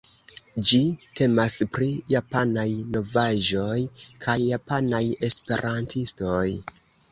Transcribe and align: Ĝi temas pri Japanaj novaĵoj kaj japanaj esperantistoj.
Ĝi 0.69 0.77
temas 1.19 1.57
pri 1.75 1.89
Japanaj 2.13 2.65
novaĵoj 2.97 3.77
kaj 4.27 4.37
japanaj 4.47 5.05
esperantistoj. 5.31 6.45